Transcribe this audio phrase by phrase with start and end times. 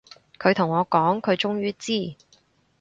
[0.39, 2.15] 佢同我講，佢終於知